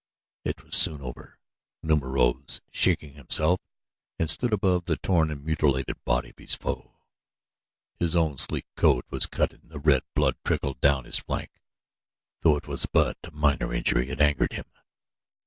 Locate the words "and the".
9.53-9.77